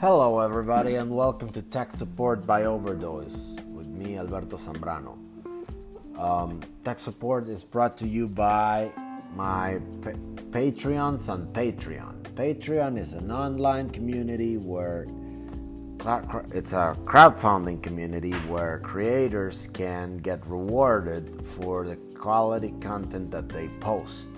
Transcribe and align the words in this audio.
Hello, 0.00 0.40
everybody, 0.40 0.94
and 0.94 1.14
welcome 1.14 1.50
to 1.50 1.60
Tech 1.60 1.92
Support 1.92 2.46
by 2.46 2.64
Overdose 2.64 3.58
with 3.66 3.86
me, 3.86 4.16
Alberto 4.16 4.56
Zambrano. 4.56 5.18
Um, 6.18 6.62
Tech 6.82 6.98
Support 6.98 7.48
is 7.48 7.62
brought 7.62 7.98
to 7.98 8.08
you 8.08 8.26
by 8.26 8.94
my 9.36 9.78
pa- 10.00 10.16
Patreons 10.52 11.28
on 11.28 11.48
Patreon. 11.48 12.22
Patreon 12.34 12.96
is 12.96 13.12
an 13.12 13.30
online 13.30 13.90
community 13.90 14.56
where 14.56 15.06
it's 16.54 16.72
a 16.72 16.96
crowdfunding 17.04 17.82
community 17.82 18.32
where 18.48 18.78
creators 18.78 19.68
can 19.74 20.16
get 20.16 20.40
rewarded 20.46 21.44
for 21.58 21.86
the 21.86 21.96
quality 22.18 22.72
content 22.80 23.30
that 23.32 23.50
they 23.50 23.68
post. 23.80 24.30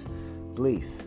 Please 0.57 1.07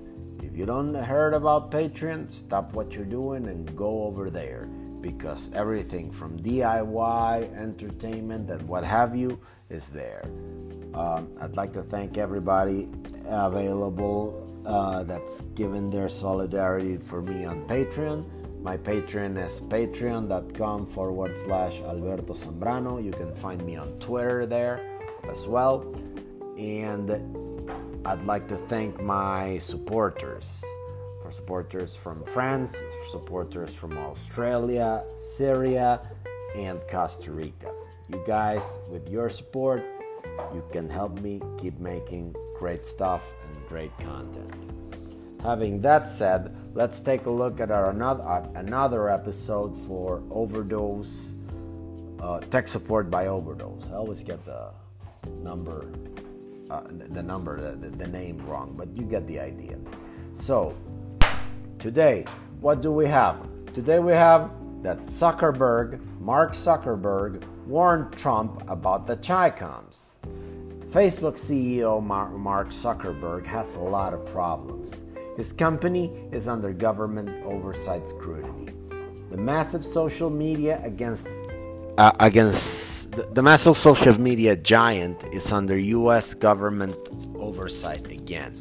you 0.56 0.66
don't 0.66 0.94
heard 0.94 1.34
about 1.34 1.70
Patreon, 1.70 2.32
stop 2.32 2.72
what 2.74 2.94
you're 2.94 3.04
doing 3.04 3.48
and 3.48 3.76
go 3.76 4.04
over 4.04 4.30
there 4.30 4.70
because 5.02 5.52
everything 5.54 6.12
from 6.12 6.40
DIY, 6.40 7.54
entertainment, 7.56 8.50
and 8.50 8.66
what 8.68 8.84
have 8.86 9.16
you 9.16 9.38
is 9.70 9.86
there. 9.88 10.24
Um, 10.94 11.30
I'd 11.42 11.58
like 11.58 11.74
to 11.74 11.84
thank 11.84 12.18
everybody 12.18 12.88
available 13.26 14.48
uh, 14.66 15.04
that's 15.04 15.42
given 15.54 15.90
their 15.90 16.08
solidarity 16.08 16.98
for 16.98 17.22
me 17.22 17.44
on 17.44 17.68
Patreon. 17.68 18.26
My 18.62 18.78
Patreon 18.78 19.38
is 19.46 19.60
patreon.com 19.60 20.86
forward 20.86 21.38
slash 21.38 21.82
Alberto 21.82 22.34
Zambrano. 22.34 23.04
You 23.04 23.12
can 23.12 23.36
find 23.36 23.64
me 23.66 23.76
on 23.76 23.90
Twitter 24.00 24.46
there 24.46 24.80
as 25.30 25.46
well. 25.48 25.94
And 26.58 27.45
I'd 28.06 28.22
like 28.22 28.48
to 28.50 28.56
thank 28.56 29.02
my 29.02 29.58
supporters. 29.58 30.64
For 31.24 31.32
supporters 31.32 31.96
from 31.96 32.24
France, 32.24 32.84
supporters 33.10 33.74
from 33.74 33.98
Australia, 33.98 35.04
Syria, 35.16 36.02
and 36.56 36.80
Costa 36.88 37.32
Rica. 37.32 37.74
You 38.08 38.24
guys, 38.28 38.78
with 38.92 39.10
your 39.10 39.32
support, 39.32 39.84
you 40.54 40.64
can 40.72 40.88
help 40.88 41.20
me 41.20 41.42
keep 41.58 41.80
making 41.80 42.36
great 42.60 42.86
stuff 42.86 43.34
and 43.50 43.68
great 43.68 43.98
content. 43.98 44.54
Having 45.42 45.82
that 45.82 46.08
said, 46.08 46.56
let's 46.76 47.02
take 47.02 47.26
a 47.26 47.32
look 47.32 47.60
at 47.60 47.72
our 47.72 47.90
another, 47.90 48.48
another 48.54 49.10
episode 49.10 49.76
for 49.76 50.22
Overdose 50.30 51.34
uh, 52.20 52.40
Tech 52.52 52.68
Support 52.68 53.10
by 53.10 53.26
Overdose. 53.28 53.90
I 53.90 53.96
always 53.96 54.22
get 54.22 54.46
the 54.46 54.72
number 55.42 55.88
uh, 56.70 56.82
the 56.90 57.22
number, 57.24 57.76
the, 57.76 57.90
the 57.90 58.08
name 58.08 58.46
wrong, 58.46 58.74
but 58.76 58.88
you 58.96 59.04
get 59.04 59.28
the 59.28 59.40
idea. 59.40 59.78
So, 60.34 60.76
today, 61.80 62.26
what 62.60 62.82
do 62.82 62.92
we 62.92 63.08
have? 63.08 63.42
Today 63.74 64.00
we 64.00 64.14
have 64.14 64.52
that 64.84 65.06
Zuckerberg, 65.08 66.00
Mark 66.20 66.54
Zuckerberg, 66.54 67.44
warned 67.66 68.18
Trump 68.18 68.64
about 68.68 69.08
the 69.08 69.18
Chicoms. 69.18 70.16
Facebook 70.88 71.34
CEO 71.34 72.02
Mark 72.02 72.70
Zuckerberg 72.70 73.46
has 73.46 73.76
a 73.76 73.80
lot 73.80 74.14
of 74.14 74.26
problems. 74.28 75.02
His 75.36 75.52
company 75.52 76.12
is 76.32 76.48
under 76.48 76.72
government 76.72 77.30
oversight 77.46 78.08
scrutiny. 78.08 78.72
The 79.30 79.38
massive 79.38 79.84
social 79.84 80.30
media 80.30 80.80
against 80.86 81.28
uh, 81.98 82.12
against 82.20 82.95
the, 83.16 83.42
massive 83.42 83.78
social 83.78 84.20
media 84.20 84.56
giant 84.56 85.24
is 85.34 85.52
under 85.54 85.78
US 85.78 86.34
government 86.34 86.96
oversight 87.38 88.12
again. 88.12 88.56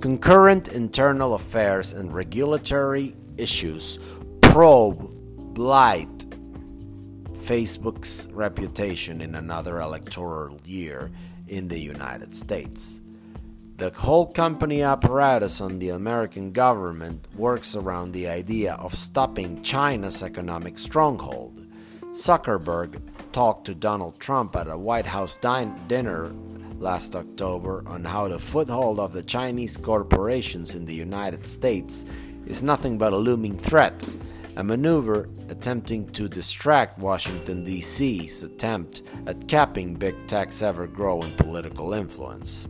Concurrent 0.00 0.68
internal 0.68 1.34
affairs 1.34 1.92
and 1.92 2.12
regulatory 2.12 3.14
issues 3.36 3.98
probe 4.40 5.10
blight 5.54 6.08
Facebook's 7.34 8.28
reputation 8.32 9.20
in 9.20 9.34
another 9.34 9.80
electoral 9.80 10.58
year 10.64 11.10
in 11.48 11.68
the 11.68 11.78
United 11.78 12.34
States. 12.34 13.00
The 13.76 13.90
whole 13.90 14.26
company 14.26 14.82
apparatus 14.82 15.60
on 15.60 15.78
the 15.78 15.90
American 15.90 16.52
government 16.52 17.26
works 17.34 17.74
around 17.74 18.12
the 18.12 18.28
idea 18.28 18.74
of 18.74 18.94
stopping 18.94 19.62
China's 19.62 20.22
economic 20.22 20.78
stronghold. 20.78 21.61
Zuckerberg 22.12 23.00
talked 23.32 23.64
to 23.64 23.74
Donald 23.74 24.20
Trump 24.20 24.54
at 24.54 24.68
a 24.68 24.76
White 24.76 25.06
House 25.06 25.38
din- 25.38 25.74
dinner 25.88 26.30
last 26.78 27.16
October 27.16 27.82
on 27.86 28.04
how 28.04 28.28
the 28.28 28.38
foothold 28.38 28.98
of 28.98 29.14
the 29.14 29.22
Chinese 29.22 29.78
corporations 29.78 30.74
in 30.74 30.84
the 30.84 30.94
United 30.94 31.48
States 31.48 32.04
is 32.44 32.62
nothing 32.62 32.98
but 32.98 33.14
a 33.14 33.16
looming 33.16 33.56
threat, 33.56 34.04
a 34.56 34.62
maneuver 34.62 35.30
attempting 35.48 36.06
to 36.10 36.28
distract 36.28 36.98
Washington, 36.98 37.64
D.C.'s 37.64 38.42
attempt 38.42 39.02
at 39.26 39.48
capping 39.48 39.94
big 39.94 40.14
tech's 40.26 40.60
ever 40.60 40.86
growing 40.86 41.32
political 41.36 41.94
influence. 41.94 42.68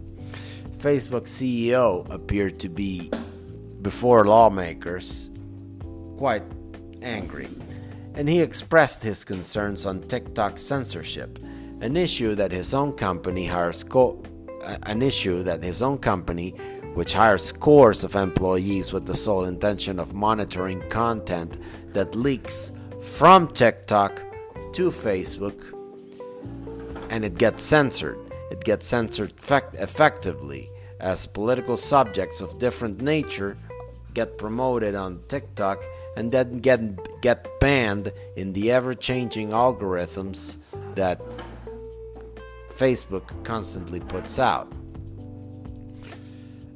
Facebook 0.78 1.24
CEO 1.24 2.08
appeared 2.10 2.60
to 2.60 2.68
be, 2.68 3.10
before 3.82 4.24
lawmakers, 4.24 5.30
quite 6.16 6.44
angry 7.02 7.48
and 8.14 8.28
he 8.28 8.40
expressed 8.40 9.02
his 9.02 9.24
concerns 9.24 9.86
on 9.86 10.00
TikTok 10.00 10.58
censorship, 10.58 11.38
an 11.80 11.96
issue 11.96 12.34
that 12.34 12.52
his 12.52 12.74
own 12.74 12.92
company 12.92 13.46
hires 13.46 13.84
co- 13.84 14.22
an 14.84 15.02
issue 15.02 15.42
that 15.42 15.62
his 15.62 15.82
own 15.82 15.98
company, 15.98 16.50
which 16.94 17.14
hires 17.14 17.44
scores 17.44 18.04
of 18.04 18.14
employees 18.14 18.92
with 18.92 19.06
the 19.06 19.14
sole 19.14 19.44
intention 19.44 19.98
of 19.98 20.14
monitoring 20.14 20.80
content 20.88 21.58
that 21.92 22.14
leaks 22.14 22.72
from 23.00 23.48
TikTok 23.48 24.22
to 24.72 24.90
Facebook, 24.90 25.58
and 27.10 27.24
it 27.24 27.38
gets 27.38 27.62
censored. 27.62 28.18
It 28.50 28.62
gets 28.64 28.86
censored 28.86 29.32
effect- 29.38 29.74
effectively 29.74 30.68
as 31.00 31.26
political 31.26 31.76
subjects 31.76 32.40
of 32.40 32.58
different 32.58 33.00
nature 33.00 33.56
get 34.14 34.38
promoted 34.38 34.94
on 34.94 35.20
TikTok 35.28 35.82
and 36.16 36.30
then 36.30 36.58
get 36.58 37.20
get 37.20 37.48
banned 37.60 38.12
in 38.36 38.52
the 38.52 38.70
ever-changing 38.70 39.50
algorithms 39.50 40.58
that 40.94 41.20
Facebook 42.68 43.44
constantly 43.44 44.00
puts 44.00 44.38
out. 44.38 44.72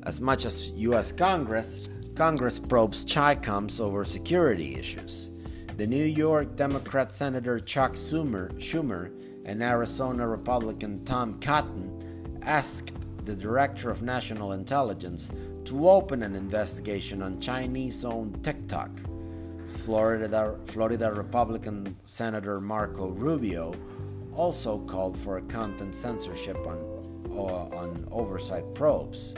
As 0.04 0.20
much 0.20 0.44
as 0.44 0.70
US 0.72 1.10
Congress, 1.10 1.88
Congress 2.14 2.60
probes 2.60 3.04
Chicoms 3.04 3.80
over 3.80 4.04
security 4.04 4.76
issues. 4.76 5.30
The 5.76 5.86
New 5.86 6.04
York 6.04 6.56
Democrat 6.56 7.12
Senator 7.12 7.58
Chuck 7.60 7.92
Schumer, 7.92 8.52
Schumer 8.54 9.12
and 9.44 9.62
Arizona 9.62 10.26
Republican 10.26 11.04
Tom 11.04 11.38
Cotton 11.41 12.38
asked 12.42 12.92
the 13.26 13.36
Director 13.36 13.91
of 13.91 14.02
National 14.02 14.52
Intelligence 14.52 15.32
to 15.64 15.91
open 15.91 16.22
an 16.22 16.36
investigation 16.36 17.20
on 17.20 17.41
Chinese 17.41 18.04
owned 18.04 18.42
TikTok. 18.44 18.91
Florida, 19.69 20.59
Florida 20.65 21.12
Republican 21.12 21.97
Senator 22.04 22.60
Marco 22.60 23.09
Rubio 23.09 23.75
also 24.34 24.78
called 24.78 25.16
for 25.16 25.38
a 25.38 25.43
content 25.43 25.94
censorship 25.94 26.59
on, 26.66 26.78
uh, 27.31 27.76
on 27.76 28.06
oversight 28.10 28.75
probes. 28.75 29.34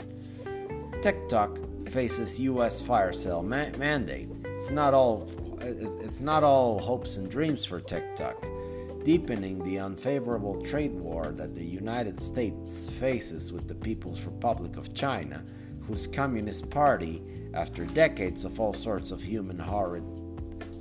TikTok 1.01 1.57
faces 1.87 2.39
U.S. 2.41 2.81
fire 2.81 3.13
sale 3.13 3.41
ma- 3.41 3.69
mandate. 3.77 4.29
It's 4.43 4.71
not 4.71 4.93
all 4.93 5.29
it's 5.61 6.21
not 6.21 6.43
all 6.43 6.79
hopes 6.79 7.17
and 7.17 7.29
dreams 7.29 7.65
for 7.65 7.81
TikTok, 7.81 8.45
deepening 9.03 9.61
the 9.63 9.79
unfavorable 9.79 10.61
trade 10.61 10.93
war 10.93 11.33
that 11.33 11.53
the 11.53 11.65
United 11.65 12.21
States 12.21 12.89
faces 12.89 13.51
with 13.51 13.67
the 13.67 13.75
People's 13.75 14.25
Republic 14.25 14.77
of 14.77 14.93
China, 14.93 15.43
whose 15.81 16.07
Communist 16.07 16.69
Party, 16.69 17.21
after 17.53 17.85
decades 17.85 18.45
of 18.45 18.59
all 18.59 18.71
sorts 18.71 19.11
of 19.11 19.21
human 19.21 19.59
horrid 19.59 20.03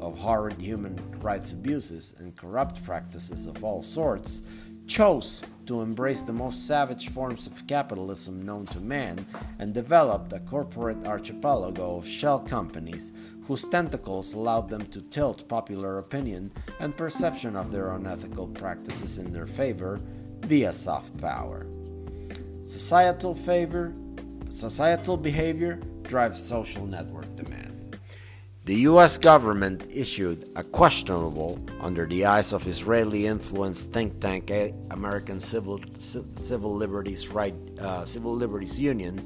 of 0.00 0.18
horrid 0.18 0.60
human 0.60 0.98
rights 1.20 1.52
abuses 1.52 2.14
and 2.18 2.36
corrupt 2.36 2.84
practices 2.84 3.46
of 3.46 3.64
all 3.64 3.82
sorts, 3.82 4.42
chose 4.86 5.42
to 5.66 5.82
embrace 5.82 6.22
the 6.22 6.32
most 6.32 6.66
savage 6.66 7.10
forms 7.10 7.46
of 7.46 7.66
capitalism 7.66 8.44
known 8.44 8.64
to 8.64 8.80
man 8.80 9.24
and 9.58 9.74
developed 9.74 10.32
a 10.32 10.40
corporate 10.40 11.06
archipelago 11.06 11.98
of 11.98 12.08
shell 12.08 12.40
companies 12.40 13.12
whose 13.46 13.68
tentacles 13.68 14.34
allowed 14.34 14.70
them 14.70 14.86
to 14.86 15.02
tilt 15.02 15.46
popular 15.48 15.98
opinion 15.98 16.50
and 16.80 16.96
perception 16.96 17.54
of 17.54 17.70
their 17.70 17.92
unethical 17.92 18.46
practices 18.46 19.18
in 19.18 19.32
their 19.32 19.46
favor 19.46 20.00
via 20.42 20.72
soft 20.72 21.16
power. 21.18 21.66
Societal 22.62 23.34
favor, 23.34 23.94
societal 24.50 25.16
behavior 25.16 25.80
drives 26.02 26.42
social 26.42 26.86
network 26.86 27.34
demand. 27.36 27.68
The 28.69 28.81
US 28.81 29.17
government 29.17 29.87
issued 29.91 30.50
a 30.55 30.62
questionable, 30.62 31.59
under 31.81 32.05
the 32.05 32.26
eyes 32.26 32.53
of 32.53 32.67
Israeli 32.67 33.26
influenced 33.26 33.94
think 33.94 34.20
tank 34.20 34.53
American 34.91 35.41
Civil, 35.41 35.81
Civil, 35.94 36.75
Liberties, 36.75 37.29
right, 37.29 37.55
uh, 37.81 38.05
Civil 38.05 38.35
Liberties 38.35 38.79
Union, 38.79 39.23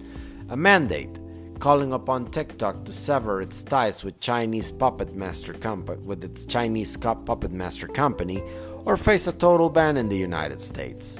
a 0.51 0.57
mandate 0.57 1.19
calling 1.59 1.93
upon 1.93 2.31
TikTok 2.31 2.85
to 2.85 2.93
sever 2.93 3.43
its 3.43 3.65
ties 3.65 4.05
with 4.05 4.21
Chinese 4.21 4.71
puppet 4.71 5.13
master 5.17 5.55
comp- 5.55 5.99
with 6.07 6.23
its 6.23 6.47
Chinese 6.47 6.97
puppet 6.97 7.51
master 7.51 7.89
company 7.89 8.45
or 8.85 8.97
face 8.97 9.27
a 9.27 9.33
total 9.33 9.69
ban 9.69 9.97
in 9.97 10.09
the 10.09 10.17
United 10.17 10.63
States. 10.63 11.19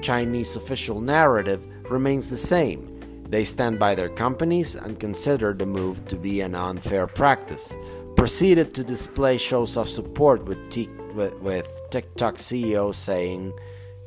Chinese 0.00 0.56
official 0.56 1.02
narrative 1.02 1.62
remains 1.90 2.30
the 2.30 2.36
same. 2.38 2.91
They 3.32 3.44
stand 3.44 3.78
by 3.78 3.94
their 3.94 4.10
companies 4.10 4.76
and 4.76 5.00
consider 5.00 5.54
the 5.54 5.64
move 5.64 6.06
to 6.08 6.16
be 6.16 6.42
an 6.42 6.54
unfair 6.54 7.06
practice. 7.06 7.74
Proceeded 8.14 8.74
to 8.74 8.84
display 8.84 9.38
shows 9.38 9.78
of 9.78 9.88
support 9.88 10.44
with, 10.44 10.68
T- 10.68 10.90
with, 11.14 11.66
TikTok 11.90 12.36
CEO 12.36 12.94
saying 12.94 13.54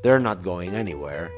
they're 0.04 0.20
not 0.20 0.44
going 0.44 0.76
anywhere, 0.76 1.32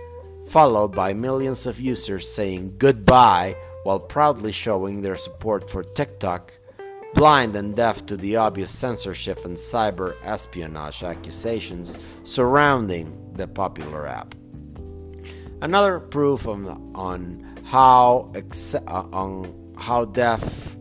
followed 0.48 0.94
by 0.94 1.14
millions 1.14 1.66
of 1.66 1.80
users 1.80 2.28
saying 2.28 2.76
goodbye 2.78 3.56
while 3.84 4.02
proudly 4.02 4.52
showing 4.52 5.02
their 5.02 5.16
support 5.16 5.70
for 5.70 5.82
TikTok, 5.82 6.52
blind 7.14 7.56
and 7.56 7.74
deaf 7.74 8.06
to 8.08 8.18
the 8.18 8.36
obvious 8.36 8.70
censorship 8.70 9.46
and 9.46 9.56
cyber 9.56 10.14
espionage 10.26 11.04
accusations 11.04 11.98
surrounding 12.26 13.32
the 13.36 13.48
popular 13.48 14.06
app. 14.06 14.36
Another 15.62 16.02
proof 16.02 16.50
on, 16.50 16.92
on 16.94 17.47
how 17.68 18.32
ex- 18.34 18.76
uh, 18.76 19.06
on 19.14 19.74
how 19.78 20.06
deaf 20.06 20.76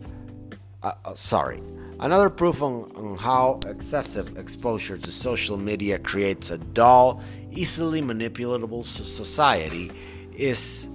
uh, 0.83 0.93
uh, 1.05 1.13
sorry 1.15 1.61
another 1.99 2.29
proof 2.29 2.63
on, 2.63 2.91
on 2.95 3.17
how 3.17 3.59
excessive 3.67 4.37
exposure 4.37 4.97
to 4.97 5.11
social 5.11 5.57
media 5.57 5.99
creates 5.99 6.49
a 6.49 6.57
dull 6.57 7.21
easily 7.51 8.01
manipulatable 8.01 8.83
society 8.85 9.91
is 10.35 10.87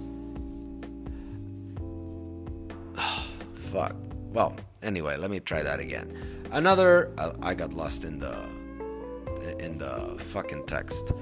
fuck. 3.55 3.95
Well, 4.31 4.55
anyway, 4.81 5.17
let 5.17 5.29
me 5.29 5.39
try 5.39 5.61
that 5.63 5.79
again. 5.79 6.11
Another 6.51 7.11
uh, 7.17 7.33
I 7.41 7.53
got 7.53 7.73
lost 7.73 8.05
in 8.05 8.19
the 8.19 8.35
in 9.59 9.77
the 9.77 10.15
fucking 10.19 10.65
text. 10.65 11.13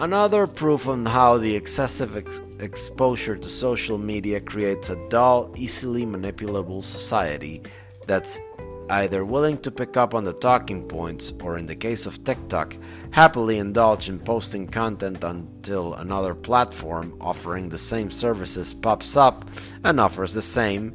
Another 0.00 0.46
proof 0.46 0.88
on 0.88 1.04
how 1.04 1.36
the 1.36 1.54
excessive 1.54 2.16
ex- 2.16 2.40
exposure 2.58 3.36
to 3.36 3.48
social 3.50 3.98
media 3.98 4.40
creates 4.40 4.88
a 4.88 4.96
dull, 5.10 5.52
easily 5.58 6.06
manipulable 6.06 6.82
society 6.82 7.60
that's 8.06 8.40
either 8.88 9.26
willing 9.26 9.58
to 9.58 9.70
pick 9.70 9.98
up 9.98 10.14
on 10.14 10.24
the 10.24 10.32
talking 10.32 10.88
points 10.88 11.34
or, 11.42 11.58
in 11.58 11.66
the 11.66 11.76
case 11.76 12.06
of 12.06 12.24
TikTok, 12.24 12.74
happily 13.10 13.58
indulge 13.58 14.08
in 14.08 14.18
posting 14.18 14.66
content 14.66 15.22
until 15.22 15.92
another 15.92 16.34
platform 16.34 17.14
offering 17.20 17.68
the 17.68 17.76
same 17.76 18.10
services 18.10 18.72
pops 18.72 19.18
up 19.18 19.44
and 19.84 20.00
offers 20.00 20.32
the 20.32 20.40
same 20.40 20.94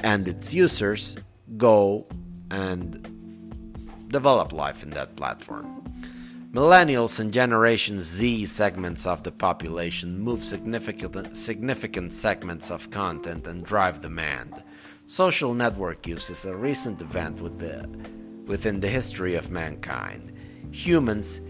and 0.00 0.28
its 0.28 0.52
users 0.52 1.16
go 1.56 2.06
and 2.50 3.00
develop 4.08 4.52
life 4.52 4.82
in 4.82 4.90
that 4.90 5.16
platform. 5.16 5.82
Millennials 6.52 7.18
and 7.18 7.32
Generation 7.32 7.98
Z 8.02 8.44
segments 8.44 9.06
of 9.06 9.22
the 9.22 9.32
population 9.32 10.18
move 10.18 10.44
significant, 10.44 11.34
significant 11.34 12.12
segments 12.12 12.70
of 12.70 12.90
content 12.90 13.46
and 13.46 13.64
drive 13.64 14.02
demand. 14.02 14.62
Social 15.06 15.54
network 15.54 16.06
use 16.06 16.28
is 16.28 16.44
a 16.44 16.54
recent 16.54 17.00
event 17.00 17.40
with 17.40 17.58
the, 17.58 17.88
within 18.46 18.80
the 18.80 18.88
history 18.88 19.34
of 19.34 19.50
mankind. 19.50 20.30
Humans 20.72 21.40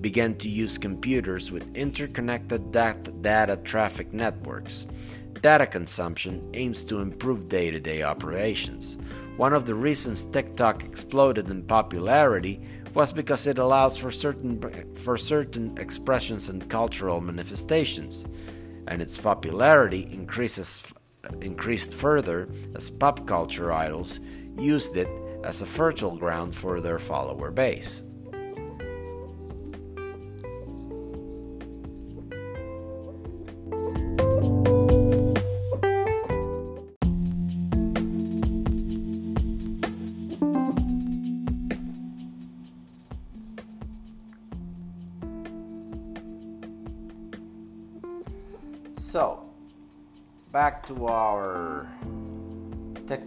began 0.00 0.36
to 0.36 0.48
use 0.48 0.78
computers 0.78 1.50
with 1.50 1.76
interconnected 1.76 2.70
data, 2.70 3.10
data 3.10 3.56
traffic 3.56 4.12
networks 4.12 4.86
data 5.46 5.66
consumption 5.66 6.50
aims 6.54 6.82
to 6.82 6.98
improve 6.98 7.48
day 7.48 7.70
to 7.70 7.78
day 7.78 8.02
operations. 8.02 8.96
One 9.36 9.52
of 9.52 9.64
the 9.64 9.76
reasons 9.76 10.24
TikTok 10.24 10.82
exploded 10.82 11.50
in 11.50 11.62
popularity 11.62 12.62
was 12.96 13.12
because 13.12 13.46
it 13.46 13.58
allows 13.58 13.98
for 13.98 14.10
certain, 14.10 14.58
for 14.94 15.18
certain 15.18 15.76
expressions 15.76 16.48
and 16.48 16.66
cultural 16.70 17.20
manifestations, 17.20 18.24
and 18.88 19.02
its 19.02 19.18
popularity 19.18 20.08
increases, 20.10 20.94
increased 21.42 21.92
further 21.92 22.48
as 22.74 22.90
pop 22.90 23.26
culture 23.26 23.70
idols 23.70 24.20
used 24.58 24.96
it 24.96 25.10
as 25.44 25.60
a 25.60 25.66
fertile 25.66 26.16
ground 26.16 26.54
for 26.54 26.80
their 26.80 26.98
follower 26.98 27.50
base. 27.50 28.02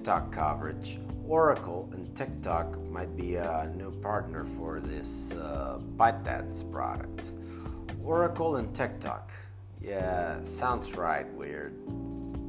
TikTok 0.10 0.32
coverage. 0.32 0.98
Oracle 1.28 1.88
and 1.94 2.18
TikTok 2.18 2.84
might 2.90 3.16
be 3.16 3.36
a 3.36 3.72
new 3.76 3.92
partner 4.02 4.44
for 4.58 4.80
this 4.80 5.32
uh, 5.34 5.78
ByteDance 5.98 6.72
product. 6.72 7.30
Oracle 8.04 8.56
and 8.56 8.74
TikTok. 8.74 9.32
Yeah, 9.80 10.44
sounds 10.46 10.96
right 10.96 11.32
weird. 11.36 11.76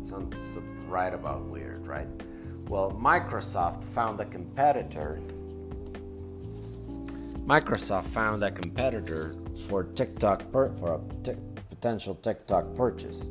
Sounds 0.01 0.35
right 0.89 1.13
about 1.13 1.43
weird, 1.43 1.87
right? 1.87 2.09
Well, 2.67 2.93
Microsoft 2.93 3.85
found 3.93 4.21
a 4.21 4.25
competitor. 4.25 5.21
Microsoft 7.45 8.07
found 8.07 8.43
a 8.43 8.51
competitor 8.51 9.35
for 9.69 9.85
TikTok 9.85 10.51
per, 10.51 10.73
for 10.77 10.95
a 10.95 10.99
potential 11.69 12.15
TikTok 12.15 12.75
purchase. 12.75 13.29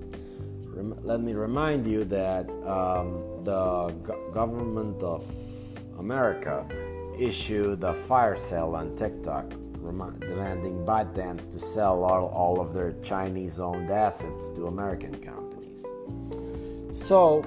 Rem- 0.80 0.96
let 1.04 1.20
me 1.20 1.34
remind 1.34 1.86
you 1.86 2.06
that 2.06 2.50
um, 2.66 3.44
the 3.44 3.94
go- 4.02 4.32
government 4.34 5.04
of 5.04 5.30
America 5.98 6.66
issued 7.20 7.84
a 7.84 7.94
fire 7.94 8.38
sale 8.38 8.76
on 8.76 8.96
TikTok, 8.96 9.52
rem- 9.82 10.18
demanding 10.22 10.86
ByteDance 10.86 11.52
to 11.52 11.60
sell 11.60 12.06
all, 12.06 12.28
all 12.28 12.62
of 12.62 12.74
their 12.74 12.94
Chinese 13.04 13.60
owned 13.60 13.92
assets 13.92 14.52
to 14.52 14.68
American 14.68 15.14
companies. 15.20 15.86
So, 16.94 17.44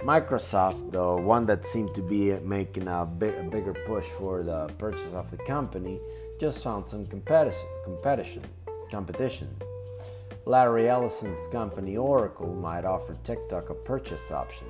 Microsoft, 0.00 0.90
the 0.90 1.16
one 1.16 1.46
that 1.46 1.64
seemed 1.64 1.94
to 1.94 2.02
be 2.02 2.34
making 2.40 2.86
a, 2.86 3.00
a 3.00 3.06
bigger 3.50 3.72
push 3.86 4.04
for 4.04 4.42
the 4.42 4.66
purchase 4.76 5.14
of 5.14 5.30
the 5.30 5.38
company, 5.38 5.98
just 6.38 6.62
found 6.62 6.86
some 6.86 7.06
competition. 7.06 7.66
competition 7.86 8.42
competition 8.90 9.48
Larry 10.46 10.90
Ellison's 10.90 11.48
company 11.48 11.96
Oracle 11.96 12.54
might 12.54 12.84
offer 12.84 13.16
TikTok 13.24 13.70
a 13.70 13.74
purchase 13.74 14.30
option. 14.30 14.66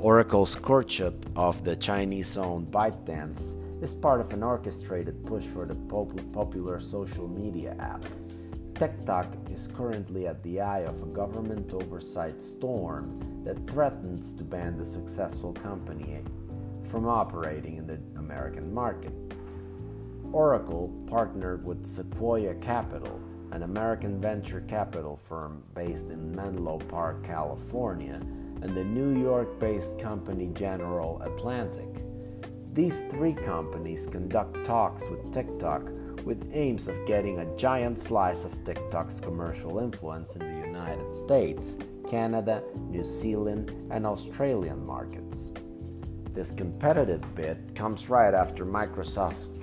Oracle's 0.00 0.56
courtship 0.56 1.24
of 1.36 1.62
the 1.62 1.76
Chinese 1.76 2.36
owned 2.36 2.72
ByteDance 2.72 3.62
is 3.80 3.94
part 3.94 4.20
of 4.20 4.32
an 4.32 4.42
orchestrated 4.42 5.24
push 5.24 5.44
for 5.44 5.64
the 5.64 5.76
pop- 5.76 6.32
popular 6.32 6.80
social 6.80 7.28
media 7.28 7.76
app. 7.78 8.04
TikTok 8.74 9.32
is 9.48 9.68
currently 9.68 10.26
at 10.26 10.42
the 10.42 10.60
eye 10.60 10.80
of 10.80 11.00
a 11.00 11.06
government 11.06 11.72
oversight 11.72 12.42
storm 12.42 13.42
that 13.44 13.64
threatens 13.68 14.34
to 14.34 14.42
ban 14.42 14.76
the 14.76 14.84
successful 14.84 15.52
company 15.52 16.20
from 16.90 17.06
operating 17.06 17.76
in 17.76 17.86
the 17.86 18.00
American 18.18 18.74
market. 18.74 19.12
Oracle 20.32 20.92
partnered 21.06 21.64
with 21.64 21.86
Sequoia 21.86 22.54
Capital 22.56 23.20
an 23.56 23.62
American 23.62 24.20
venture 24.20 24.60
capital 24.68 25.16
firm 25.16 25.62
based 25.74 26.10
in 26.10 26.36
Menlo 26.36 26.76
Park, 26.76 27.24
California, 27.24 28.20
and 28.60 28.74
the 28.74 28.84
New 28.84 29.18
York 29.18 29.58
based 29.58 29.98
company 29.98 30.48
General 30.52 31.22
Atlantic. 31.22 31.88
These 32.74 33.00
three 33.10 33.32
companies 33.32 34.06
conduct 34.06 34.62
talks 34.62 35.08
with 35.08 35.32
TikTok 35.32 35.84
with 36.22 36.50
aims 36.52 36.86
of 36.86 37.06
getting 37.06 37.38
a 37.38 37.56
giant 37.56 37.98
slice 37.98 38.44
of 38.44 38.62
TikTok's 38.62 39.20
commercial 39.20 39.78
influence 39.78 40.36
in 40.36 40.40
the 40.40 40.66
United 40.66 41.14
States, 41.14 41.78
Canada, 42.06 42.62
New 42.90 43.04
Zealand, 43.04 43.70
and 43.90 44.04
Australian 44.04 44.84
markets. 44.84 45.52
This 46.34 46.52
competitive 46.52 47.22
bid 47.34 47.74
comes 47.74 48.10
right 48.10 48.34
after 48.34 48.66
Microsoft's 48.66 49.56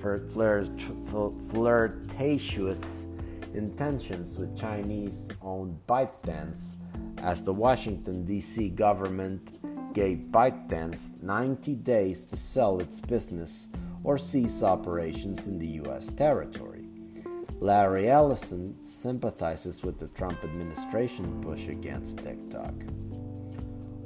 flirtatious 1.52 3.06
intentions 3.54 4.38
with 4.38 4.58
Chinese 4.58 5.30
owned 5.42 5.80
ByteDance 5.88 6.76
as 7.20 7.44
the 7.44 7.54
Washington, 7.54 8.26
D.C. 8.26 8.70
government 8.70 9.94
gave 9.94 10.18
ByteDance 10.32 11.22
90 11.22 11.76
days 11.76 12.22
to 12.24 12.36
sell 12.36 12.80
its 12.80 13.00
business 13.00 13.70
or 14.04 14.18
cease 14.18 14.64
operations 14.64 15.48
in 15.48 15.58
the 15.58 15.68
U.S. 15.84 16.12
territory. 16.12 16.88
Larry 17.60 18.10
Ellison 18.10 18.74
sympathizes 18.76 19.84
with 19.84 19.98
the 19.98 20.08
Trump 20.08 20.44
administration 20.44 21.42
push 21.42 21.68
against 21.68 22.18
TikTok. 22.18 22.74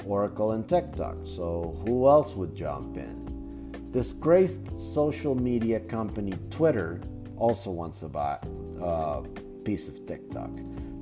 Oracle 0.06 0.52
and 0.52 0.70
TikTok, 0.70 1.18
so 1.24 1.82
who 1.86 2.08
else 2.08 2.36
would 2.36 2.56
jump 2.56 2.98
in? 2.98 3.90
Disgraced 3.92 4.94
social 4.94 5.34
media 5.34 5.80
company 5.80 6.34
Twitter 6.52 7.02
also 7.38 7.72
wants 7.72 8.00
to 8.02 8.08
buy 8.08 8.38
a 8.80 8.86
uh, 8.86 9.24
piece 9.64 9.88
of 9.88 10.06
TikTok. 10.06 10.52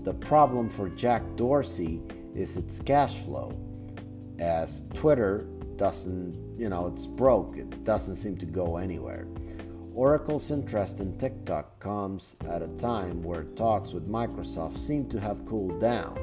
The 0.04 0.14
problem 0.14 0.70
for 0.70 0.90
Jack 0.90 1.24
Dorsey 1.36 2.02
is 2.36 2.58
its 2.58 2.80
cash 2.80 3.16
flow, 3.22 3.52
as 4.40 4.84
Twitter 4.94 5.48
doesn't, 5.78 6.60
you 6.60 6.70
know, 6.70 6.88
it's 6.88 7.08
broke, 7.08 7.58
it 7.58 7.84
doesn't 7.84 8.18
seem 8.18 8.38
to 8.38 8.46
go 8.46 8.78
anywhere. 8.78 9.28
Oracle's 9.94 10.52
interest 10.52 11.00
in 11.00 11.18
TikTok 11.18 11.80
comes 11.80 12.36
at 12.50 12.62
a 12.62 12.68
time 12.78 13.24
where 13.24 13.46
talks 13.56 13.94
with 13.94 14.10
Microsoft 14.10 14.78
seem 14.78 15.08
to 15.10 15.20
have 15.20 15.46
cooled 15.46 15.80
down. 15.80 16.18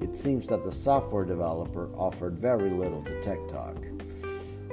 It 0.00 0.16
seems 0.16 0.46
that 0.46 0.62
the 0.62 0.72
software 0.72 1.24
developer 1.24 1.90
offered 1.94 2.38
very 2.38 2.70
little 2.70 3.02
to 3.02 3.20
TikTok. 3.20 3.76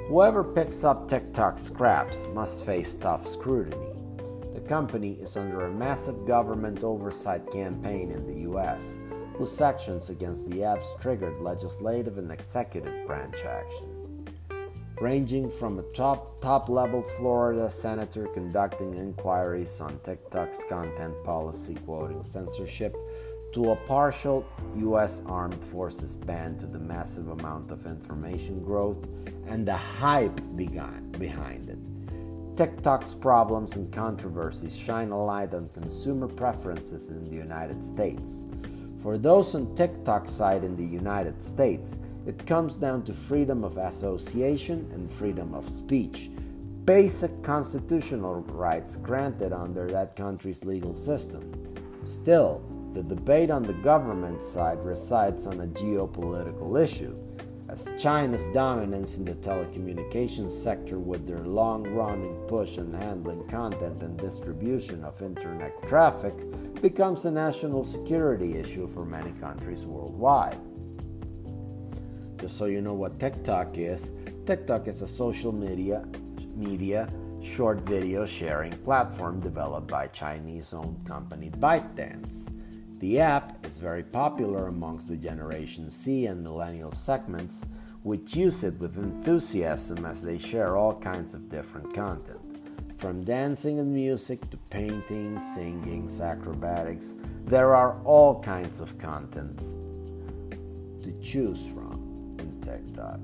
Whoever 0.07 0.43
picks 0.43 0.83
up 0.83 1.09
TikTok 1.09 1.59
scraps 1.59 2.27
must 2.33 2.65
face 2.65 2.95
tough 2.95 3.27
scrutiny. 3.27 3.96
The 4.67 4.73
company 4.73 5.13
is 5.21 5.37
under 5.37 5.61
a 5.61 5.71
massive 5.71 6.25
government 6.25 6.83
oversight 6.83 7.49
campaign 7.49 8.11
in 8.11 8.27
the 8.27 8.51
US, 8.51 8.99
whose 9.35 9.61
actions 9.61 10.09
against 10.09 10.49
the 10.49 10.57
apps 10.57 10.99
triggered 10.99 11.39
legislative 11.39 12.17
and 12.17 12.29
executive 12.29 13.07
branch 13.07 13.45
action 13.45 14.25
ranging 14.99 15.49
from 15.49 15.79
a 15.79 15.83
top, 15.93 16.41
top 16.41 16.67
level 16.67 17.01
Florida 17.01 17.69
senator 17.69 18.27
conducting 18.27 18.95
inquiries 18.95 19.79
on 19.79 19.97
TikTok's 19.99 20.65
content 20.67 21.15
policy 21.23 21.75
quoting 21.85 22.21
censorship 22.21 22.93
to 23.53 23.71
a 23.71 23.75
partial 23.87 24.45
U.S. 24.75 25.21
armed 25.27 25.63
forces 25.63 26.17
ban 26.17 26.57
to 26.57 26.65
the 26.65 26.79
massive 26.79 27.29
amount 27.29 27.71
of 27.71 27.85
information 27.85 28.61
growth 28.65 29.07
and 29.47 29.65
the 29.65 29.77
hype 29.77 30.41
behind 30.57 31.69
it. 31.69 31.96
TikTok's 32.57 33.13
problems 33.13 33.75
and 33.75 33.93
controversies 33.93 34.75
shine 34.75 35.11
a 35.11 35.23
light 35.23 35.53
on 35.53 35.69
consumer 35.69 36.27
preferences 36.27 37.09
in 37.09 37.23
the 37.23 37.35
United 37.35 37.83
States. 37.83 38.45
For 39.03 39.19
those 39.19 39.53
on 39.53 39.75
TikTok's 39.75 40.31
side 40.31 40.63
in 40.63 40.75
the 40.75 40.83
United 40.83 41.43
States, 41.43 41.99
it 42.25 42.47
comes 42.47 42.77
down 42.77 43.03
to 43.03 43.13
freedom 43.13 43.63
of 43.63 43.77
association 43.77 44.89
and 44.91 45.11
freedom 45.11 45.53
of 45.53 45.69
speech, 45.69 46.31
basic 46.83 47.43
constitutional 47.43 48.41
rights 48.41 48.97
granted 48.97 49.53
under 49.53 49.85
that 49.91 50.15
country's 50.15 50.65
legal 50.65 50.95
system. 50.95 51.53
Still, 52.03 52.63
the 52.93 53.03
debate 53.03 53.51
on 53.51 53.61
the 53.61 53.73
government 53.73 54.41
side 54.41 54.83
resides 54.83 55.45
on 55.45 55.61
a 55.61 55.67
geopolitical 55.67 56.81
issue, 56.81 57.15
as 57.69 57.89
China's 57.97 58.47
dominance 58.49 59.17
in 59.17 59.25
the 59.25 59.35
telecommunications 59.35 60.51
sector 60.51 60.99
with 60.99 61.27
their 61.27 61.43
long 61.43 61.83
running 61.87 62.35
push 62.47 62.77
on 62.77 62.93
handling 62.93 63.43
content 63.47 64.01
and 64.01 64.17
distribution 64.17 65.03
of 65.03 65.21
internet 65.21 65.85
traffic 65.87 66.33
becomes 66.81 67.25
a 67.25 67.31
national 67.31 67.83
security 67.83 68.57
issue 68.57 68.87
for 68.87 69.05
many 69.05 69.31
countries 69.33 69.85
worldwide. 69.85 70.59
Just 72.39 72.57
so 72.57 72.65
you 72.65 72.81
know 72.81 72.93
what 72.93 73.19
TikTok 73.19 73.77
is, 73.77 74.11
TikTok 74.45 74.87
is 74.87 75.01
a 75.01 75.07
social 75.07 75.51
media 75.51 76.05
media 76.55 77.09
short 77.41 77.79
video 77.81 78.25
sharing 78.25 78.71
platform 78.79 79.39
developed 79.39 79.87
by 79.87 80.07
Chinese-owned 80.07 81.05
company 81.05 81.49
ByteDance. 81.49 82.47
The 82.99 83.19
app 83.19 83.63
is 83.63 83.77
very 83.77 84.01
popular 84.01 84.67
amongst 84.67 85.07
the 85.07 85.17
Generation 85.17 85.91
C 85.91 86.25
and 86.25 86.41
Millennial 86.41 86.91
segments, 86.91 87.63
which 88.01 88.35
use 88.35 88.63
it 88.63 88.79
with 88.79 88.97
enthusiasm 88.97 90.03
as 90.03 90.23
they 90.23 90.39
share 90.39 90.77
all 90.77 90.99
kinds 90.99 91.35
of 91.35 91.47
different 91.47 91.93
content. 91.93 92.39
From 92.97 93.23
dancing 93.23 93.77
and 93.77 93.93
music 93.93 94.49
to 94.49 94.57
painting, 94.71 95.39
singing, 95.39 96.09
acrobatics, 96.19 97.13
there 97.45 97.75
are 97.75 98.01
all 98.03 98.41
kinds 98.41 98.79
of 98.79 98.97
contents 98.97 99.75
to 101.03 101.13
choose 101.21 101.71
from. 101.71 102.35
In 102.39 102.59
TikTok. 102.61 103.19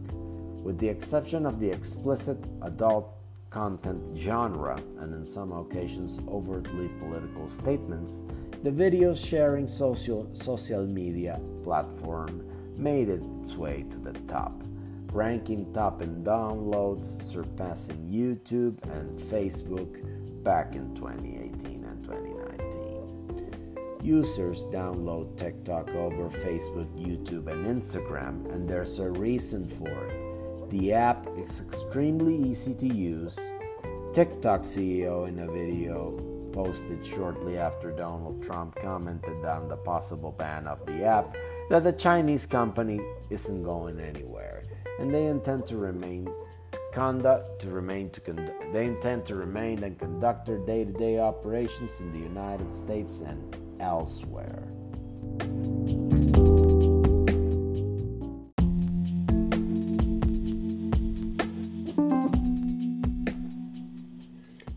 With 0.63 0.77
the 0.77 0.89
exception 0.89 1.47
of 1.47 1.59
the 1.59 1.69
explicit 1.69 2.37
adult 2.61 3.12
content 3.53 4.01
genre 4.17 4.81
and 4.99 5.13
in 5.13 5.25
some 5.25 5.51
occasions 5.51 6.19
overtly 6.27 6.89
political 6.99 7.47
statements, 7.47 8.23
the 8.63 8.71
video 8.71 9.13
sharing 9.13 9.67
social, 9.67 10.27
social 10.33 10.87
media 10.87 11.39
platform 11.63 12.43
made 12.77 13.09
its 13.09 13.53
way 13.53 13.85
to 13.91 13.99
the 13.99 14.13
top, 14.21 14.63
ranking 15.11 15.71
top 15.71 16.01
in 16.01 16.23
downloads, 16.23 17.21
surpassing 17.21 17.97
YouTube 18.09 18.81
and 18.91 19.19
Facebook 19.19 20.01
back 20.43 20.73
in 20.73 20.95
2018 20.95 21.85
and 21.85 22.03
2019. 22.03 23.99
Users 24.01 24.65
download 24.65 25.37
TikTok 25.37 25.89
over 25.89 26.27
Facebook, 26.29 26.89
YouTube, 26.97 27.47
and 27.47 27.67
Instagram, 27.67 28.51
and 28.51 28.67
there's 28.67 28.97
a 28.97 29.11
reason 29.11 29.67
for 29.67 30.07
it. 30.07 30.32
The 30.73 30.91
app 30.91 31.27
is 31.37 31.61
extremely 31.61 32.35
easy 32.35 32.73
to 32.73 32.87
use. 32.87 33.37
TikTok 34.11 34.61
CEO 34.61 35.27
in 35.27 35.37
a 35.37 35.45
video 35.45 36.17
posted 36.51 37.05
shortly 37.05 37.59
after 37.59 37.91
Donald 37.91 38.41
Trump 38.41 38.75
commented 38.77 39.45
on 39.45 39.67
the 39.67 39.77
possible 39.77 40.31
ban 40.31 40.65
of 40.65 40.83
the 40.87 41.05
app 41.05 41.37
that 41.69 41.83
the 41.83 41.91
Chinese 41.93 42.47
company 42.47 42.99
isn't 43.29 43.61
going 43.61 43.99
anywhere 43.99 44.63
and 44.99 45.13
they 45.13 45.27
intend 45.27 45.67
to 45.67 45.77
remain 45.77 46.27
conduct 46.91 47.61
to 47.61 47.69
remain 47.69 48.09
to 48.09 48.19
conduct 48.19 48.73
they 48.73 48.87
intend 48.87 49.27
to 49.27 49.35
remain 49.35 49.83
and 49.83 49.99
conduct 49.99 50.47
their 50.47 50.65
day-to-day 50.65 51.19
operations 51.19 52.01
in 52.01 52.11
the 52.11 52.19
United 52.19 52.73
States 52.73 53.21
and 53.21 53.55
elsewhere. 53.79 54.72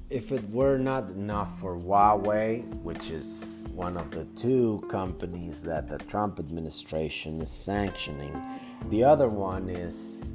If 0.09 0.31
it 0.31 0.49
were 0.51 0.79
not 0.79 1.11
enough 1.11 1.61
for 1.61 1.77
Huawei, 1.77 2.65
which 2.83 3.11
is 3.11 3.63
one 3.75 3.97
of 3.97 4.11
the 4.11 4.25
two 4.37 4.85
companies 4.89 5.61
that 5.63 5.89
the 5.89 5.99
Trump 5.99 6.39
administration 6.39 7.41
is 7.41 7.51
sanctioning, 7.51 8.41
the 8.89 9.03
other 9.03 9.29
one 9.29 9.69
is 9.69 10.35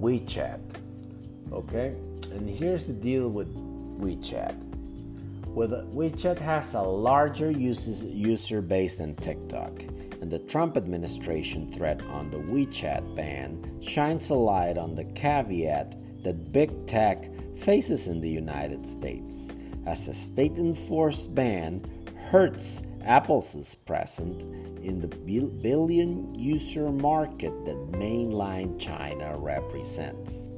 WeChat. 0.00 0.60
Okay? 1.52 1.94
And 2.30 2.48
here's 2.48 2.86
the 2.86 2.92
deal 2.92 3.28
with 3.28 3.52
WeChat 3.54 4.68
with 5.58 5.72
WeChat 5.92 6.38
has 6.38 6.74
a 6.74 6.80
larger 6.80 7.50
user 7.50 8.62
base 8.62 8.94
than 8.94 9.16
TikTok, 9.16 9.82
and 10.20 10.30
the 10.30 10.38
Trump 10.38 10.76
administration 10.76 11.72
threat 11.72 12.00
on 12.12 12.30
the 12.30 12.36
WeChat 12.36 13.16
ban 13.16 13.80
shines 13.82 14.30
a 14.30 14.34
light 14.34 14.78
on 14.78 14.94
the 14.94 15.04
caveat 15.04 15.96
that 16.22 16.52
big 16.52 16.86
tech 16.86 17.28
faces 17.58 18.08
in 18.08 18.20
the 18.20 18.30
United 18.30 18.86
States, 18.86 19.48
as 19.86 20.08
a 20.08 20.14
state 20.14 20.56
enforced 20.56 21.34
ban 21.34 21.84
hurts 22.30 22.82
Apple's 23.04 23.74
presence 23.86 24.44
in 24.82 25.00
the 25.00 25.08
billion 25.08 26.34
user 26.34 26.90
market 26.90 27.52
that 27.64 27.98
mainland 27.98 28.80
China 28.80 29.36
represents. 29.38 30.48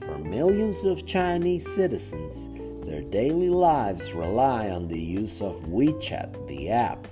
For 0.00 0.18
millions 0.18 0.84
of 0.84 1.06
Chinese 1.06 1.68
citizens, 1.74 2.48
their 2.86 3.02
daily 3.02 3.48
lives 3.48 4.12
rely 4.12 4.70
on 4.70 4.88
the 4.88 5.00
use 5.00 5.42
of 5.42 5.62
WeChat, 5.62 6.46
the 6.46 6.70
app, 6.70 7.06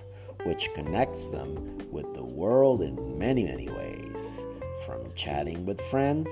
which 0.45 0.73
connects 0.75 1.29
them 1.29 1.79
with 1.91 2.15
the 2.15 2.25
world 2.25 2.83
in 2.83 3.19
many, 3.19 3.45
many 3.45 3.69
ways, 3.69 4.45
from 4.85 5.13
chatting 5.15 5.67
with 5.67 5.81
friends 5.81 6.31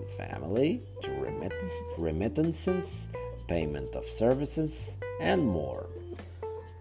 and 0.00 0.10
family 0.10 0.82
to 1.02 1.12
remittance, 1.12 1.82
remittances, 1.98 3.08
payment 3.46 3.94
of 3.94 4.04
services, 4.06 4.96
and 5.20 5.46
more. 5.46 5.86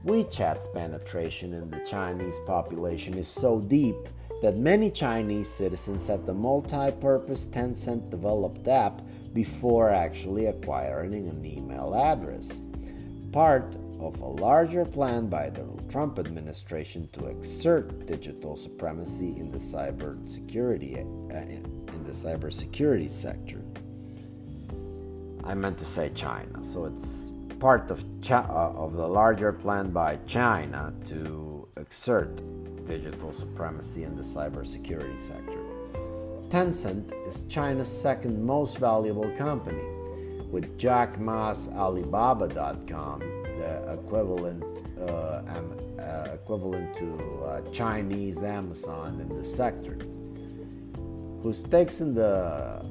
WeChat's 0.05 0.67
penetration 0.67 1.53
in 1.53 1.69
the 1.69 1.83
Chinese 1.85 2.39
population 2.45 3.15
is 3.15 3.27
so 3.27 3.59
deep 3.59 3.95
that 4.41 4.55
many 4.55 4.89
Chinese 4.89 5.49
citizens 5.49 6.07
had 6.07 6.25
the 6.25 6.33
multi 6.33 6.91
purpose 6.91 7.45
Tencent 7.47 8.09
developed 8.09 8.67
app 8.67 9.01
before 9.33 9.89
actually 9.89 10.45
acquiring 10.45 11.27
an 11.27 11.45
email 11.45 11.93
address. 11.93 12.61
Part 13.33 13.75
of 13.99 14.21
a 14.21 14.27
larger 14.27 14.85
plan 14.85 15.27
by 15.27 15.49
the 15.49 15.65
Trump 15.89 16.19
administration 16.19 17.09
to 17.11 17.27
exert 17.27 18.05
digital 18.05 18.55
supremacy 18.55 19.35
in 19.37 19.51
the 19.51 19.57
cybersecurity 19.57 20.97
uh, 20.97 21.37
in 21.93 22.03
the 22.03 22.11
cybersecurity 22.11 23.09
sector. 23.09 23.61
I 25.43 25.53
meant 25.53 25.77
to 25.79 25.85
say 25.85 26.11
China, 26.13 26.63
so 26.63 26.85
it's 26.85 27.33
part 27.59 27.91
of 27.91 28.05
uh, 28.31 28.43
of 28.85 28.95
the 28.95 29.07
larger 29.07 29.51
plan 29.51 29.91
by 29.91 30.17
China 30.25 30.93
to 31.05 31.67
exert 31.77 32.41
digital 32.85 33.33
supremacy 33.33 34.03
in 34.03 34.15
the 34.15 34.21
cybersecurity 34.21 35.19
sector. 35.19 35.59
Tencent 36.49 37.11
is 37.27 37.43
China's 37.43 37.89
second 37.89 38.43
most 38.43 38.79
valuable 38.79 39.29
company, 39.37 39.83
with 40.49 40.77
Jack 40.79 41.19
Ma's 41.19 41.69
Alibaba.com, 41.69 43.38
equivalent 43.59 44.63
uh, 44.99 45.41
uh, 45.99 46.29
equivalent 46.33 46.93
to 46.95 47.63
Chinese 47.71 48.43
Amazon 48.43 49.19
in 49.19 49.29
the 49.35 49.43
sector, 49.43 49.97
whose 51.41 51.59
stakes 51.59 52.01
in 52.01 52.13
the 52.13 52.85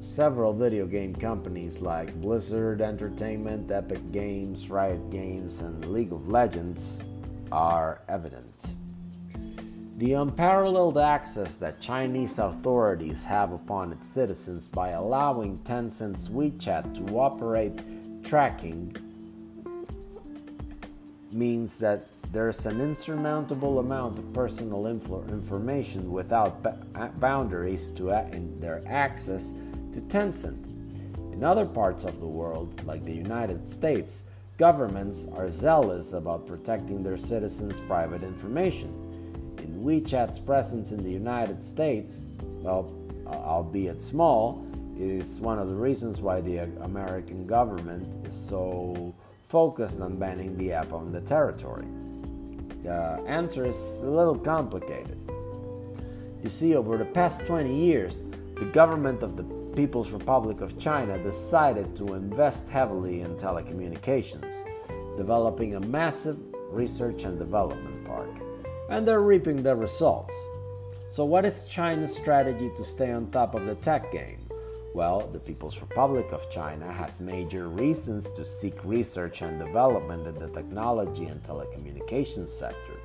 several 0.00 0.52
video 0.52 0.86
game 0.86 1.14
companies 1.14 1.80
like 1.80 2.14
Blizzard 2.20 2.82
Entertainment, 2.82 3.70
Epic 3.70 4.12
Games, 4.12 4.68
Riot 4.68 5.10
Games, 5.10 5.60
and 5.62 5.84
League 5.86 6.12
of 6.12 6.28
Legends 6.28 7.00
are 7.50 8.02
evident. 8.08 8.74
The 9.96 10.14
unparalleled 10.14 10.98
access 10.98 11.56
that 11.58 11.80
Chinese 11.80 12.38
authorities 12.38 13.24
have 13.24 13.52
upon 13.52 13.92
its 13.92 14.08
citizens 14.08 14.66
by 14.68 14.90
allowing 14.90 15.58
Tencent's 15.58 16.28
WeChat 16.28 16.94
to 16.96 17.16
operate 17.16 17.80
tracking 18.24 18.94
means 21.34 21.76
that 21.78 22.06
there's 22.32 22.64
an 22.66 22.80
insurmountable 22.80 23.78
amount 23.78 24.18
of 24.18 24.32
personal 24.32 24.86
info- 24.86 25.24
information 25.28 26.10
without 26.10 26.62
ba- 26.62 27.12
boundaries 27.18 27.90
to 27.90 28.10
a- 28.10 28.26
in 28.30 28.60
their 28.60 28.82
access 28.86 29.52
to 29.92 30.00
Tencent. 30.02 30.66
In 31.32 31.44
other 31.44 31.66
parts 31.66 32.04
of 32.04 32.20
the 32.20 32.26
world, 32.26 32.84
like 32.86 33.04
the 33.04 33.14
United 33.14 33.68
States, 33.68 34.24
governments 34.56 35.26
are 35.36 35.50
zealous 35.50 36.12
about 36.12 36.46
protecting 36.46 37.02
their 37.02 37.16
citizens' 37.16 37.80
private 37.80 38.22
information. 38.22 38.88
In 39.58 39.84
WeChat's 39.84 40.38
presence 40.38 40.92
in 40.92 41.02
the 41.02 41.10
United 41.10 41.62
States, 41.64 42.26
well, 42.62 42.92
albeit 43.26 44.00
small, 44.00 44.64
is 44.96 45.40
one 45.40 45.58
of 45.58 45.68
the 45.68 45.74
reasons 45.74 46.20
why 46.20 46.40
the 46.40 46.60
uh, 46.60 46.66
American 46.82 47.46
government 47.46 48.26
is 48.26 48.34
so 48.34 49.12
focused 49.54 50.00
on 50.00 50.16
banning 50.16 50.58
the 50.58 50.72
app 50.72 50.92
on 50.92 51.12
the 51.12 51.20
territory. 51.20 51.86
The 52.82 53.22
answer 53.24 53.64
is 53.64 54.02
a 54.02 54.10
little 54.10 54.36
complicated. 54.36 55.16
You 56.42 56.50
see, 56.50 56.74
over 56.74 56.98
the 56.98 57.04
past 57.04 57.46
20 57.46 57.72
years, 57.72 58.24
the 58.56 58.64
government 58.64 59.22
of 59.22 59.36
the 59.36 59.44
People's 59.76 60.10
Republic 60.10 60.60
of 60.60 60.76
China 60.76 61.22
decided 61.22 61.94
to 61.94 62.14
invest 62.14 62.68
heavily 62.68 63.20
in 63.20 63.36
telecommunications, 63.36 64.54
developing 65.16 65.76
a 65.76 65.80
massive 65.80 66.36
research 66.72 67.22
and 67.22 67.38
development 67.38 68.04
park. 68.04 68.30
And 68.90 69.06
they're 69.06 69.22
reaping 69.22 69.62
the 69.62 69.76
results. 69.76 70.34
So, 71.08 71.24
what 71.24 71.46
is 71.46 71.62
China's 71.62 72.12
strategy 72.12 72.72
to 72.74 72.82
stay 72.82 73.12
on 73.12 73.30
top 73.30 73.54
of 73.54 73.66
the 73.66 73.76
tech 73.76 74.10
game? 74.10 74.43
Well, 74.94 75.26
the 75.26 75.40
People's 75.40 75.80
Republic 75.80 76.32
of 76.32 76.50
China 76.50 76.90
has 76.90 77.20
major 77.20 77.68
reasons 77.68 78.30
to 78.30 78.44
seek 78.44 78.82
research 78.84 79.42
and 79.42 79.58
development 79.58 80.26
in 80.26 80.38
the 80.38 80.48
technology 80.48 81.26
and 81.26 81.42
telecommunications 81.42 82.48
sector. 82.48 82.96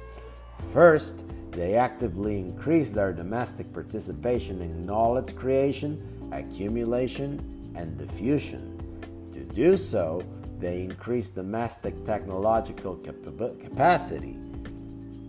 First, 0.72 1.25
they 1.51 1.75
actively 1.75 2.39
increase 2.39 2.91
their 2.91 3.12
domestic 3.12 3.74
participation 3.74 4.62
in 4.62 4.86
knowledge 4.86 5.36
creation 5.36 6.19
accumulation, 6.31 7.72
and 7.75 7.98
diffusion. 7.98 8.75
To 9.31 9.39
do 9.41 9.77
so, 9.77 10.24
they 10.60 10.81
increase 10.84 11.29
domestic 11.29 12.03
technological 12.03 12.96
cap- 12.98 13.15
capacity, 13.60 14.38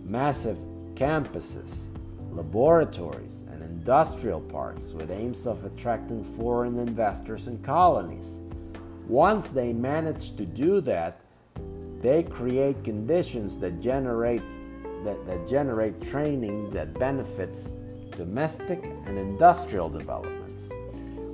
massive 0.03 0.57
campuses, 0.95 1.89
laboratories, 2.31 3.43
and 3.51 3.61
industrial 3.61 4.41
parks 4.41 4.93
with 4.93 5.11
aims 5.11 5.45
of 5.45 5.65
attracting 5.65 6.23
foreign 6.23 6.77
investors 6.79 7.47
and 7.47 7.63
colonies. 7.63 8.41
Once 9.07 9.49
they 9.49 9.73
manage 9.73 10.35
to 10.35 10.45
do 10.45 10.81
that, 10.81 11.19
they 11.99 12.23
create 12.23 12.83
conditions 12.83 13.59
that 13.59 13.79
generate 13.81 14.41
that, 15.03 15.25
that 15.25 15.47
generate 15.47 15.99
training 16.01 16.69
that 16.71 16.93
benefits 16.93 17.67
domestic 18.15 18.83
and 19.05 19.17
industrial 19.17 19.89
developments. 19.89 20.71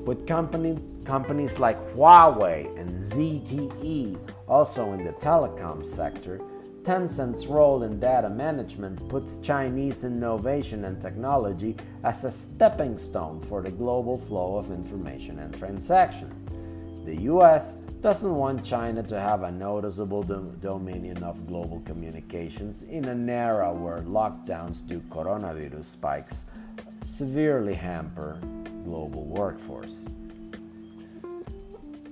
with 0.05 0.25
company, 0.25 0.79
companies 1.03 1.59
like 1.59 1.77
Huawei 1.93 2.79
and 2.79 2.89
ZTE 2.91 4.17
also 4.47 4.93
in 4.93 5.03
the 5.03 5.11
telecom 5.13 5.85
sector, 5.85 6.39
Tencent's 6.87 7.47
role 7.47 7.83
in 7.83 7.99
data 7.99 8.29
management 8.29 9.09
puts 9.09 9.39
Chinese 9.39 10.05
innovation 10.05 10.85
and 10.85 11.01
technology 11.01 11.75
as 12.05 12.23
a 12.23 12.31
stepping 12.31 12.97
stone 12.97 13.41
for 13.41 13.61
the 13.61 13.69
global 13.69 14.17
flow 14.17 14.55
of 14.55 14.71
information 14.71 15.39
and 15.39 15.53
transaction. 15.57 16.31
The 17.03 17.23
US 17.23 17.73
doesn't 17.99 18.33
want 18.33 18.63
China 18.63 19.03
to 19.03 19.19
have 19.19 19.43
a 19.43 19.51
noticeable 19.51 20.23
do- 20.23 20.55
dominion 20.61 21.21
of 21.23 21.45
global 21.45 21.81
communications 21.81 22.83
in 22.83 23.03
an 23.03 23.29
era 23.29 23.73
where 23.73 23.99
lockdowns 24.03 24.87
due 24.87 25.01
coronavirus 25.09 25.83
spikes 25.83 26.45
severely 27.01 27.73
hamper 27.73 28.39
global 28.85 29.25
workforce. 29.25 30.05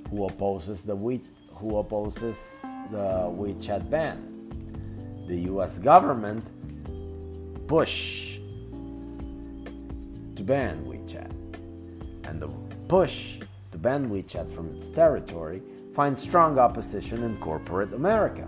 Who 0.10 0.26
opposes 0.26 0.84
the 0.84 0.98
we, 0.98 1.22
who 1.54 1.78
opposes 1.78 2.66
the 2.92 3.32
WeChat 3.32 3.90
ban? 3.90 4.35
The 5.28 5.38
US 5.52 5.80
government 5.80 6.52
push 7.68 8.40
to 10.36 10.44
ban 10.44 10.82
WeChat. 10.86 11.32
And 12.26 12.42
the 12.42 12.50
push 12.88 13.40
to 13.72 13.78
ban 13.78 14.10
WeChat 14.10 14.52
from 14.52 14.76
its 14.76 14.90
territory 14.90 15.62
finds 15.94 16.22
strong 16.22 16.60
opposition 16.60 17.24
in 17.24 17.38
corporate 17.38 17.94
America. 17.94 18.48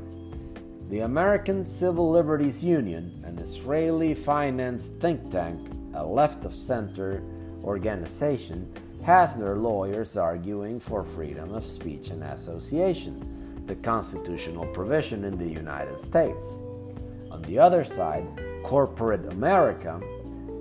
The 0.90 1.00
American 1.00 1.66
Civil 1.66 2.12
Liberties 2.12 2.64
Union, 2.64 3.24
an 3.26 3.40
Israeli 3.40 4.14
financed 4.14 5.00
think 5.00 5.32
tank, 5.32 5.60
a 5.94 6.06
left 6.06 6.46
of 6.46 6.54
center 6.54 7.24
organization 7.64 8.72
has 9.04 9.36
their 9.36 9.56
lawyers 9.56 10.18
arguing 10.18 10.80
for 10.80 11.04
freedom 11.04 11.54
of 11.54 11.66
speech 11.66 12.10
and 12.10 12.24
association, 12.24 13.64
the 13.66 13.76
constitutional 13.76 14.66
provision 14.68 15.24
in 15.24 15.38
the 15.38 15.50
United 15.50 15.98
States. 15.98 16.60
On 17.38 17.44
the 17.44 17.60
other 17.60 17.84
side, 17.84 18.26
corporate 18.64 19.24
America, 19.32 20.02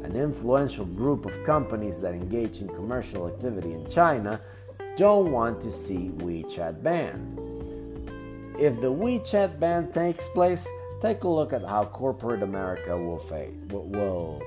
an 0.03 0.15
influential 0.15 0.85
group 0.85 1.25
of 1.25 1.43
companies 1.43 2.01
that 2.01 2.12
engage 2.12 2.61
in 2.61 2.69
commercial 2.69 3.27
activity 3.27 3.73
in 3.73 3.89
China, 3.89 4.39
don't 4.95 5.33
want 5.33 5.59
to 5.62 5.73
see 5.73 6.11
WeChat 6.17 6.83
banned. 6.83 7.39
If 8.61 8.79
the 8.83 8.93
WeChat 8.93 9.59
ban 9.59 9.91
takes 9.91 10.29
place, 10.29 10.69
take 11.01 11.25
a 11.25 11.29
look 11.29 11.55
at 11.55 11.65
how 11.65 11.87
corporate 11.87 12.43
America 12.43 12.95
will, 12.95 13.19
fade, 13.19 13.73
will 13.73 14.43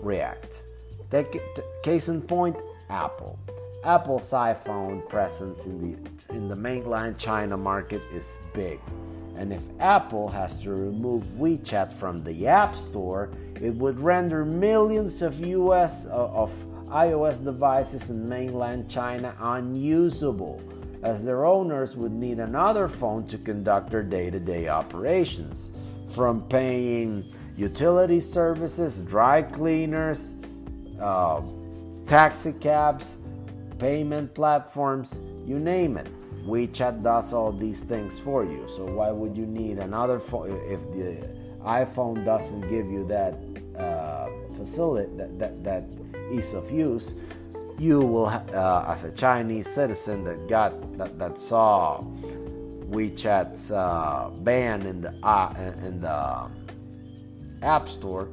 react. 0.00 0.62
Take 1.12 1.40
case 1.84 2.08
in 2.08 2.22
point, 2.22 2.56
Apple. 2.90 3.38
Apple's 3.84 4.32
iPhone 4.32 5.08
presence 5.08 5.66
in 5.66 5.78
the 5.78 6.34
in 6.34 6.48
the 6.48 6.56
mainland 6.56 7.18
China 7.18 7.56
market 7.56 8.02
is 8.12 8.38
big. 8.52 8.80
And 9.36 9.52
if 9.52 9.62
Apple 9.80 10.28
has 10.28 10.62
to 10.62 10.70
remove 10.70 11.24
WeChat 11.38 11.92
from 11.92 12.22
the 12.22 12.46
App 12.46 12.76
Store, 12.76 13.30
it 13.60 13.74
would 13.74 13.98
render 13.98 14.44
millions 14.44 15.22
of 15.22 15.40
US 15.40 16.06
uh, 16.06 16.10
of 16.10 16.52
iOS 16.88 17.42
devices 17.42 18.10
in 18.10 18.28
mainland 18.28 18.90
China 18.90 19.34
unusable, 19.40 20.60
as 21.02 21.24
their 21.24 21.46
owners 21.46 21.96
would 21.96 22.12
need 22.12 22.38
another 22.38 22.88
phone 22.88 23.26
to 23.28 23.38
conduct 23.38 23.90
their 23.90 24.02
day-to-day 24.02 24.68
operations, 24.68 25.70
from 26.06 26.42
paying 26.42 27.24
utility 27.56 28.20
services, 28.20 29.00
dry 29.00 29.40
cleaners, 29.42 30.34
uh, 31.00 31.40
taxi 32.06 32.52
cabs, 32.52 33.16
payment 33.78 34.34
platforms, 34.34 35.18
you 35.46 35.58
name 35.58 35.96
it. 35.96 36.06
WeChat 36.46 37.02
does 37.02 37.32
all 37.32 37.52
these 37.52 37.80
things 37.80 38.18
for 38.18 38.44
you. 38.44 38.66
So 38.68 38.84
why 38.84 39.10
would 39.10 39.36
you 39.36 39.46
need 39.46 39.78
another 39.78 40.18
phone 40.18 40.50
if 40.68 40.80
the 40.92 41.28
iPhone 41.64 42.24
doesn't 42.24 42.62
give 42.68 42.90
you 42.90 43.04
that 43.06 43.38
uh, 43.78 44.28
facility, 44.54 45.10
that, 45.16 45.38
that, 45.38 45.64
that 45.64 45.84
ease 46.32 46.52
of 46.54 46.70
use? 46.70 47.14
You 47.78 48.00
will, 48.00 48.26
uh, 48.26 48.84
as 48.88 49.04
a 49.04 49.12
Chinese 49.12 49.68
citizen 49.68 50.24
that 50.24 50.48
got 50.48 50.98
that, 50.98 51.18
that 51.18 51.38
saw 51.38 52.04
WeChat's 52.90 53.70
uh, 53.70 54.30
ban 54.40 54.82
in 54.82 55.00
the 55.02 55.14
uh, 55.22 55.54
in 55.82 56.00
the 56.00 56.50
App 57.62 57.88
Store, 57.88 58.28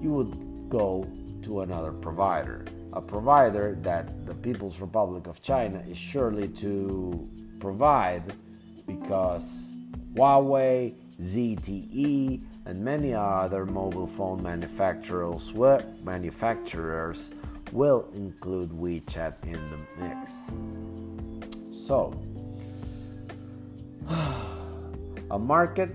you 0.00 0.10
would 0.10 0.68
go 0.68 1.06
to 1.42 1.60
another 1.60 1.92
provider. 1.92 2.64
A 2.92 3.00
provider 3.00 3.78
that 3.82 4.26
the 4.26 4.34
People's 4.34 4.80
Republic 4.80 5.26
of 5.26 5.42
China 5.42 5.82
is 5.88 5.98
surely 5.98 6.48
to 6.48 7.28
provide 7.60 8.32
because 8.86 9.80
Huawei, 10.14 10.94
ZTE, 11.20 12.42
and 12.64 12.84
many 12.84 13.14
other 13.14 13.66
mobile 13.66 14.06
phone 14.06 14.42
manufacturers 14.42 15.52
manufacturers 16.04 17.30
will 17.72 18.08
include 18.14 18.70
WeChat 18.70 19.42
in 19.44 19.60
the 19.70 19.78
mix. 20.02 20.50
So, 21.70 22.18
a 25.30 25.38
market 25.38 25.90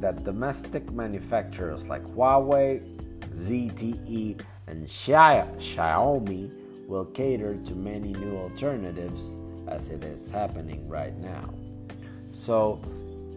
that 0.00 0.24
domestic 0.24 0.90
manufacturers 0.92 1.88
like 1.88 2.04
Huawei, 2.04 2.82
ZTE, 3.34 4.40
and 4.68 4.86
Xiaomi 4.86 6.50
will 6.86 7.06
cater 7.06 7.56
to 7.56 7.74
many 7.74 8.12
new 8.12 8.36
alternatives 8.36 9.36
as 9.66 9.90
it 9.90 10.04
is 10.04 10.30
happening 10.30 10.88
right 10.88 11.16
now. 11.18 11.52
So, 12.34 12.80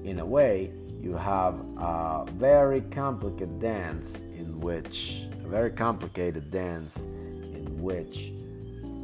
in 0.04 0.20
a 0.20 0.26
way, 0.26 0.72
you 1.02 1.16
have 1.16 1.56
a 1.78 2.26
very 2.34 2.82
complicated 2.82 3.60
dance 3.60 4.18
in 4.18 4.60
which 4.62 5.24
a 5.44 5.48
very 5.48 5.72
complicated 5.72 6.52
dance 6.52 6.98
in 7.00 7.82
which 7.82 8.32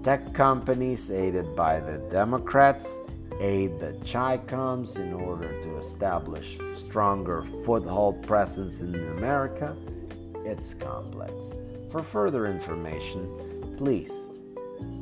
tech 0.03 0.33
companies 0.33 1.11
aided 1.11 1.55
by 1.55 1.79
the 1.79 1.97
Democrats 2.09 2.95
aid 3.39 3.79
the 3.79 3.93
Chicoms 4.05 4.97
in 4.97 5.13
order 5.13 5.59
to 5.61 5.77
establish 5.77 6.57
stronger 6.75 7.43
foothold 7.65 8.25
presence 8.25 8.81
in 8.81 8.95
America. 8.95 9.75
It's 10.45 10.73
complex. 10.73 11.55
For 11.91 12.03
further 12.03 12.47
information, 12.47 13.75
please 13.77 14.27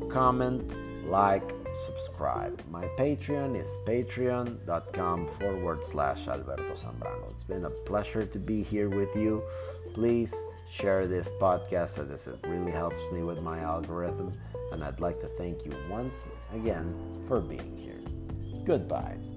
comment, 0.10 0.76
like, 1.06 1.54
subscribe. 1.86 2.62
My 2.69 2.86
Patreon 2.98 3.60
is 3.60 3.69
patreon.com 3.86 5.28
forward 5.28 5.84
slash 5.84 6.28
Alberto 6.28 6.74
Zambrano. 6.74 7.32
It's 7.32 7.43
been 7.43 7.65
a 7.65 7.69
pleasure 7.69 8.26
to 8.26 8.39
be 8.39 8.63
here 8.63 8.89
with 8.89 9.15
you. 9.15 9.43
Please 9.93 10.34
share 10.69 11.08
this 11.08 11.30
podcast 11.39 11.98
as 12.13 12.28
it 12.28 12.39
really 12.48 12.71
helps 12.71 13.02
me 13.12 13.24
with 13.24 13.41
my 13.41 13.60
algorithm. 13.60 14.34
And 14.71 14.84
I'd 14.84 15.00
like 15.00 15.19
to 15.21 15.28
thank 15.28 15.65
you 15.65 15.74
once 15.89 16.30
again 16.54 16.95
for 17.28 17.39
being 17.39 17.78
here. 17.78 18.02
Goodbye. 18.63 19.35